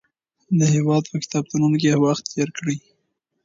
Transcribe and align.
د 0.59 0.61
هېواد 0.73 1.03
په 1.11 1.17
کتابتونونو 1.23 1.75
کې 1.81 2.01
وخت 2.05 2.23
تېر 2.33 2.49
کړئ. 2.57 2.77